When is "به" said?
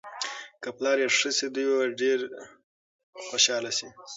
1.71-1.81